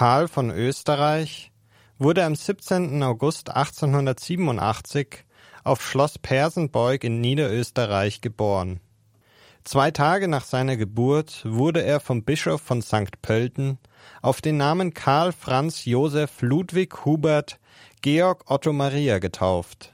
[0.00, 1.52] Karl von Österreich
[1.98, 3.02] wurde am 17.
[3.02, 5.26] August 1887
[5.62, 8.80] auf Schloss Persenbeug in Niederösterreich geboren.
[9.62, 13.20] Zwei Tage nach seiner Geburt wurde er vom Bischof von St.
[13.20, 13.76] Pölten
[14.22, 17.60] auf den Namen Karl Franz Josef Ludwig Hubert
[18.00, 19.92] Georg Otto Maria getauft.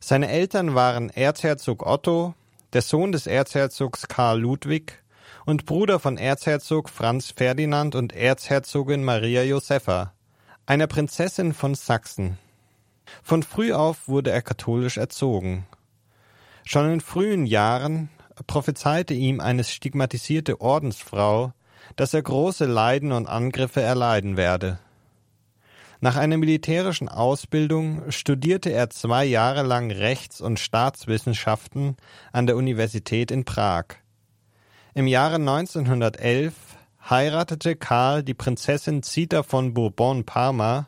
[0.00, 2.34] Seine Eltern waren Erzherzog Otto,
[2.72, 5.00] der Sohn des Erzherzogs Karl Ludwig
[5.44, 10.12] und Bruder von Erzherzog Franz Ferdinand und Erzherzogin Maria Josepha,
[10.66, 12.38] einer Prinzessin von Sachsen.
[13.22, 15.66] Von früh auf wurde er katholisch erzogen.
[16.64, 18.08] Schon in frühen Jahren
[18.46, 21.52] prophezeite ihm eine stigmatisierte Ordensfrau,
[21.96, 24.78] dass er große Leiden und Angriffe erleiden werde.
[26.00, 31.96] Nach einer militärischen Ausbildung studierte er zwei Jahre lang Rechts- und Staatswissenschaften
[32.32, 34.01] an der Universität in Prag.
[34.94, 36.52] Im Jahre 1911
[37.08, 40.86] heiratete Karl die Prinzessin Zita von Bourbon-Parma.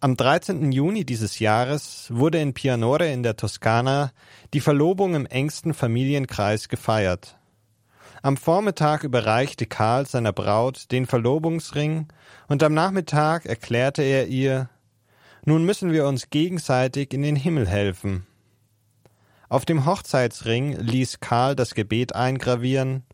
[0.00, 0.72] Am 13.
[0.72, 4.10] Juni dieses Jahres wurde in Pianore in der Toskana
[4.52, 7.38] die Verlobung im engsten Familienkreis gefeiert.
[8.20, 12.08] Am Vormittag überreichte Karl seiner Braut den Verlobungsring
[12.48, 14.68] und am Nachmittag erklärte er ihr,
[15.44, 18.26] nun müssen wir uns gegenseitig in den Himmel helfen.
[19.48, 23.04] Auf dem Hochzeitsring ließ Karl das Gebet eingravieren,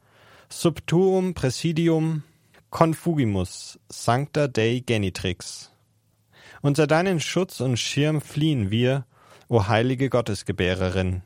[0.49, 2.23] Subtuum Presidium
[2.71, 5.73] Confugimus Sancta Dei Genitrix.
[6.63, 9.07] Unter deinen Schutz und Schirm fliehen wir,
[9.49, 11.23] o heilige Gottesgebärerin.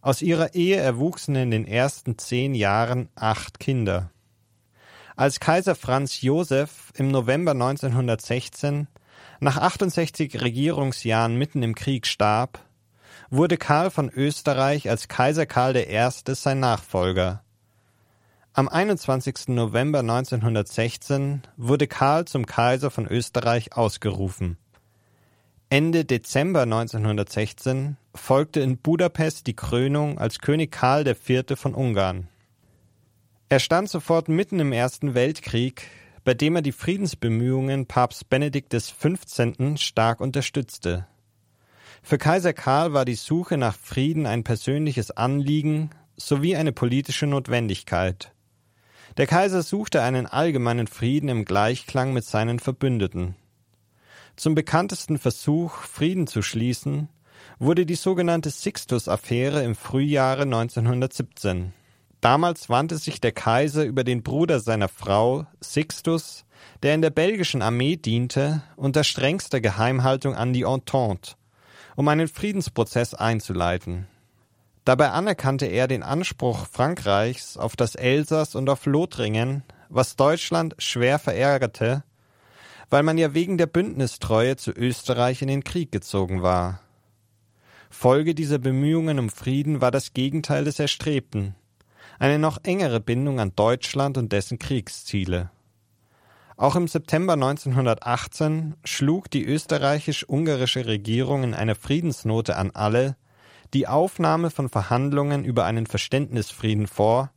[0.00, 4.10] Aus ihrer Ehe erwuchsen in den ersten zehn Jahren acht Kinder.
[5.14, 8.88] Als Kaiser Franz Josef im November 1916
[9.38, 12.58] nach 68 Regierungsjahren mitten im Krieg starb,
[13.30, 16.10] wurde Karl von Österreich als Kaiser Karl I.
[16.34, 17.44] sein Nachfolger.
[18.58, 19.48] Am 21.
[19.48, 24.56] November 1916 wurde Karl zum Kaiser von Österreich ausgerufen.
[25.68, 31.44] Ende Dezember 1916 folgte in Budapest die Krönung als König Karl IV.
[31.54, 32.28] von Ungarn.
[33.50, 35.88] Er stand sofort mitten im Ersten Weltkrieg,
[36.24, 39.18] bei dem er die Friedensbemühungen Papst Benedikt XV.
[39.76, 41.06] stark unterstützte.
[42.02, 48.32] Für Kaiser Karl war die Suche nach Frieden ein persönliches Anliegen sowie eine politische Notwendigkeit.
[49.16, 53.34] Der Kaiser suchte einen allgemeinen Frieden im Gleichklang mit seinen Verbündeten.
[54.36, 57.08] Zum bekanntesten Versuch, Frieden zu schließen,
[57.58, 61.72] wurde die sogenannte Sixtus-Affäre im Frühjahre 1917.
[62.20, 66.44] Damals wandte sich der Kaiser über den Bruder seiner Frau, Sixtus,
[66.82, 71.36] der in der belgischen Armee diente, unter strengster Geheimhaltung an die Entente,
[71.94, 74.08] um einen Friedensprozess einzuleiten.
[74.86, 81.18] Dabei anerkannte er den Anspruch Frankreichs auf das Elsass und auf Lothringen, was Deutschland schwer
[81.18, 82.04] verärgerte,
[82.88, 86.82] weil man ja wegen der Bündnistreue zu Österreich in den Krieg gezogen war.
[87.90, 91.56] Folge dieser Bemühungen um Frieden war das Gegenteil des Erstrebten,
[92.20, 95.50] eine noch engere Bindung an Deutschland und dessen Kriegsziele.
[96.56, 103.16] Auch im September 1918 schlug die österreichisch-ungarische Regierung in einer Friedensnote an alle,
[103.74, 107.30] die Aufnahme von Verhandlungen über einen Verständnisfrieden vor,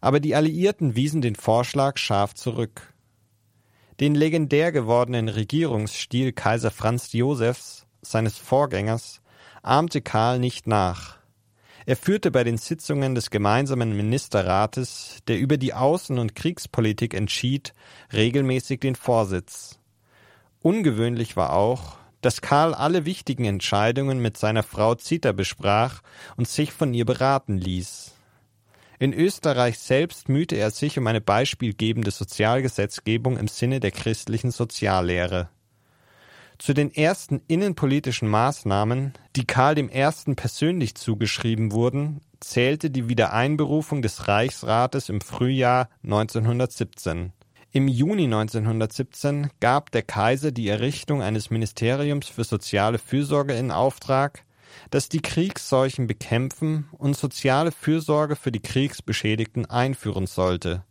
[0.00, 2.92] aber die Alliierten wiesen den Vorschlag scharf zurück.
[4.00, 9.20] Den legendär gewordenen Regierungsstil Kaiser Franz Josefs, seines Vorgängers,
[9.62, 11.18] ahmte Karl nicht nach.
[11.84, 17.74] Er führte bei den Sitzungen des gemeinsamen Ministerrates, der über die Außen- und Kriegspolitik entschied,
[18.12, 19.78] regelmäßig den Vorsitz.
[20.60, 26.00] Ungewöhnlich war auch, dass Karl alle wichtigen Entscheidungen mit seiner Frau Zita besprach
[26.36, 28.12] und sich von ihr beraten ließ.
[28.98, 35.48] In Österreich selbst mühte er sich um eine beispielgebende Sozialgesetzgebung im Sinne der christlichen Soziallehre.
[36.58, 40.34] Zu den ersten innenpolitischen Maßnahmen, die Karl I.
[40.36, 47.32] persönlich zugeschrieben wurden, zählte die Wiedereinberufung des Reichsrates im Frühjahr 1917.
[47.74, 54.44] Im Juni 1917 gab der Kaiser die Errichtung eines Ministeriums für soziale Fürsorge in Auftrag,
[54.90, 60.84] das die Kriegsseuchen bekämpfen und soziale Fürsorge für die Kriegsbeschädigten einführen sollte,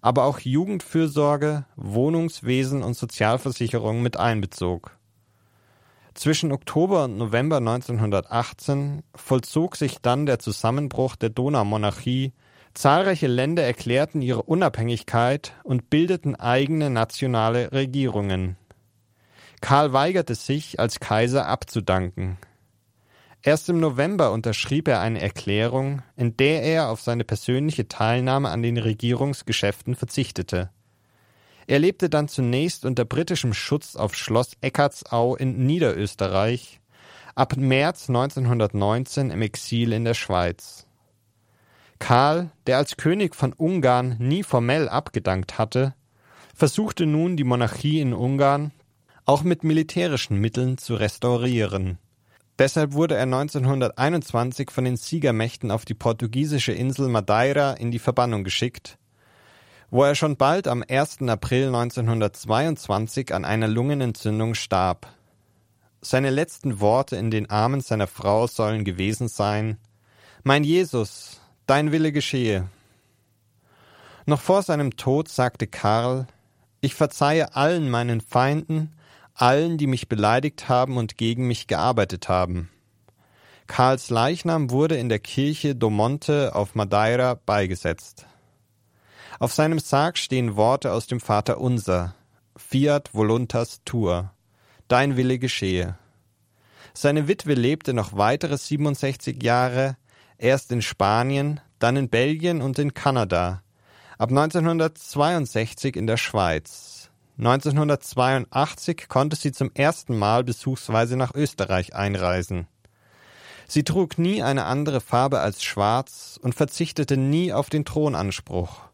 [0.00, 4.96] aber auch Jugendfürsorge, Wohnungswesen und Sozialversicherung mit einbezog.
[6.14, 12.32] Zwischen Oktober und November 1918 vollzog sich dann der Zusammenbruch der Donaumonarchie
[12.76, 18.58] Zahlreiche Länder erklärten ihre Unabhängigkeit und bildeten eigene nationale Regierungen.
[19.62, 22.36] Karl weigerte sich, als Kaiser abzudanken.
[23.40, 28.62] Erst im November unterschrieb er eine Erklärung, in der er auf seine persönliche Teilnahme an
[28.62, 30.68] den Regierungsgeschäften verzichtete.
[31.66, 36.82] Er lebte dann zunächst unter britischem Schutz auf Schloss Eckartsau in Niederösterreich,
[37.34, 40.85] ab März 1919 im Exil in der Schweiz.
[41.98, 45.94] Karl, der als König von Ungarn nie formell abgedankt hatte,
[46.54, 48.72] versuchte nun die Monarchie in Ungarn
[49.24, 51.98] auch mit militärischen Mitteln zu restaurieren.
[52.58, 58.44] Deshalb wurde er 1921 von den Siegermächten auf die portugiesische Insel Madeira in die Verbannung
[58.44, 58.96] geschickt,
[59.90, 61.22] wo er schon bald am 1.
[61.28, 65.08] April 1922 an einer Lungenentzündung starb.
[66.00, 69.76] Seine letzten Worte in den Armen seiner Frau sollen gewesen sein
[70.44, 72.68] Mein Jesus, dein Wille geschehe.
[74.24, 76.26] Noch vor seinem Tod sagte Karl
[76.80, 78.92] Ich verzeihe allen meinen Feinden,
[79.34, 82.70] allen, die mich beleidigt haben und gegen mich gearbeitet haben.
[83.66, 88.26] Karls Leichnam wurde in der Kirche do Monte auf Madeira beigesetzt.
[89.38, 92.14] Auf seinem Sarg stehen Worte aus dem Vater Unser,
[92.56, 94.32] Fiat voluntas tua,
[94.88, 95.98] dein Wille geschehe.
[96.94, 99.96] Seine Witwe lebte noch weitere 67 Jahre,
[100.38, 103.62] erst in Spanien, dann in Belgien und in Kanada,
[104.18, 107.10] ab 1962 in der Schweiz.
[107.38, 112.66] 1982 konnte sie zum ersten Mal besuchsweise nach Österreich einreisen.
[113.68, 118.86] Sie trug nie eine andere Farbe als schwarz und verzichtete nie auf den Thronanspruch.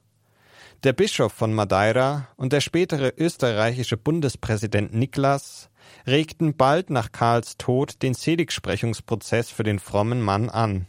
[0.83, 5.69] Der Bischof von Madeira und der spätere österreichische Bundespräsident Niklas
[6.07, 10.87] regten bald nach Karls Tod den Seligsprechungsprozess für den frommen Mann an.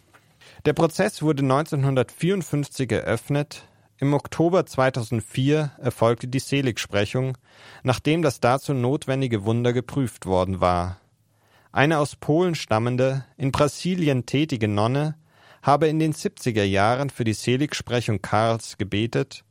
[0.65, 3.67] Der Prozess wurde 1954 eröffnet,
[3.97, 7.37] im Oktober 2004 erfolgte die Seligsprechung,
[7.83, 10.99] nachdem das dazu notwendige Wunder geprüft worden war.
[11.71, 15.15] Eine aus Polen stammende, in Brasilien tätige Nonne
[15.61, 19.45] habe in den 70er Jahren für die Seligsprechung Karls gebetet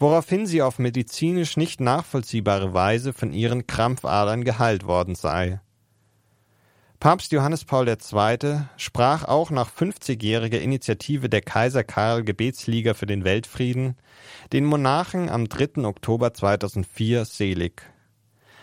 [0.00, 5.60] woraufhin sie auf medizinisch nicht nachvollziehbare Weise von ihren Krampfadern geheilt worden sei.
[7.00, 8.60] Papst Johannes Paul II.
[8.76, 13.96] sprach auch nach 50-jähriger Initiative der Kaiser Karl Gebetsliga für den Weltfrieden
[14.52, 15.82] den Monarchen am 3.
[15.86, 17.80] Oktober 2004 selig.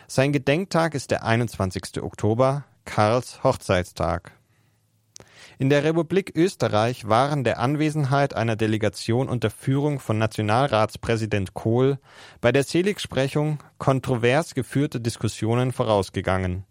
[0.06, 2.04] Sein Gedenktag ist der 21.
[2.04, 4.34] Oktober, Karls Hochzeitstag.
[5.58, 11.98] In der Republik Österreich waren der Anwesenheit einer Delegation unter Führung von Nationalratspräsident Kohl
[12.40, 16.68] bei der Seligsprechung kontrovers geführte Diskussionen vorausgegangen.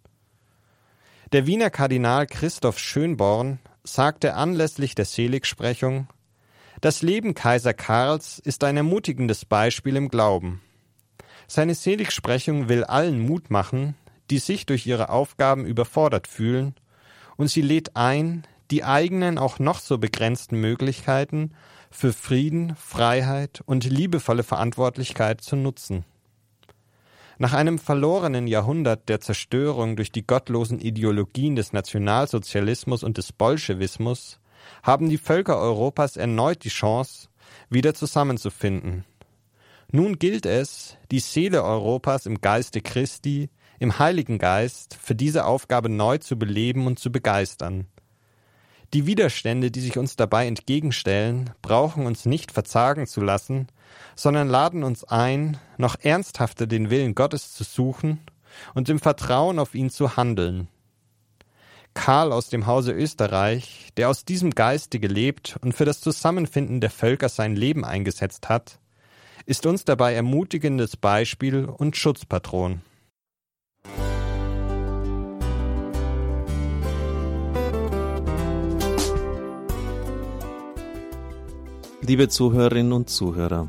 [1.33, 6.07] Der Wiener Kardinal Christoph Schönborn sagte anlässlich der Seligsprechung
[6.81, 10.63] Das Leben Kaiser Karls ist ein ermutigendes Beispiel im Glauben.
[11.49, 13.97] Seine Seligsprechung will allen Mut machen,
[14.31, 16.77] die sich durch ihre Aufgaben überfordert fühlen,
[17.37, 21.55] und sie lädt ein, die eigenen auch noch so begrenzten Möglichkeiten
[21.91, 26.05] für Frieden, Freiheit und liebevolle Verantwortlichkeit zu nutzen.
[27.39, 34.41] Nach einem verlorenen Jahrhundert der Zerstörung durch die gottlosen Ideologien des Nationalsozialismus und des Bolschewismus
[34.83, 37.29] haben die Völker Europas erneut die Chance,
[37.69, 39.05] wieder zusammenzufinden.
[39.93, 45.91] Nun gilt es, die Seele Europas im Geiste Christi, im Heiligen Geist, für diese Aufgabe
[45.91, 47.87] neu zu beleben und zu begeistern.
[48.95, 53.69] Die Widerstände, die sich uns dabei entgegenstellen, brauchen uns nicht verzagen zu lassen,
[54.15, 58.21] sondern laden uns ein, noch ernsthafter den Willen Gottes zu suchen
[58.75, 60.69] und im Vertrauen auf ihn zu handeln.
[61.95, 66.91] Karl aus dem Hause Österreich, der aus diesem Geiste gelebt und für das Zusammenfinden der
[66.91, 68.79] Völker sein Leben eingesetzt hat,
[69.47, 72.83] ist uns dabei ermutigendes Beispiel und Schutzpatron.
[82.03, 83.69] Liebe Zuhörerinnen und Zuhörer,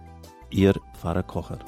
[0.51, 1.59] Ihr Pfarrer Kocher.